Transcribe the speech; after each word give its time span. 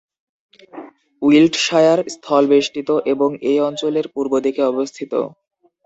Wiltshire 1.21 1.99
স্থলবেষ্টিত 2.13 2.89
এবং 3.13 3.29
এই 3.49 3.57
অঞ্চলের 3.67 4.05
পূর্ব 4.13 4.33
দিকে 4.45 4.61
অবস্থিত। 4.71 5.11